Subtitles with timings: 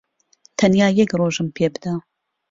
[0.59, 1.93] تەنیا یەک ڕۆژم پێ بدە.